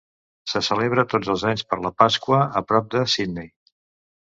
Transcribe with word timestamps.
Se 0.53 0.61
celebra 0.67 1.03
tots 1.11 1.29
els 1.35 1.43
anys 1.51 1.65
per 1.73 1.79
la 1.83 1.93
Pasqua, 2.05 2.41
a 2.63 2.65
prop 2.73 2.91
de 2.97 3.07
Sidney. 3.17 3.55